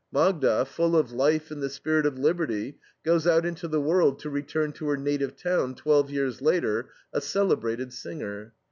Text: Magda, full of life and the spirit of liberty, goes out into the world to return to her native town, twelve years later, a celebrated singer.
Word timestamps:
Magda, 0.11 0.65
full 0.65 0.97
of 0.97 1.11
life 1.11 1.51
and 1.51 1.61
the 1.61 1.69
spirit 1.69 2.07
of 2.07 2.17
liberty, 2.17 2.79
goes 3.03 3.27
out 3.27 3.45
into 3.45 3.67
the 3.67 3.79
world 3.79 4.17
to 4.21 4.31
return 4.31 4.71
to 4.71 4.87
her 4.89 4.97
native 4.97 5.35
town, 5.35 5.75
twelve 5.75 6.09
years 6.09 6.41
later, 6.41 6.89
a 7.13 7.21
celebrated 7.21 7.93
singer. 7.93 8.55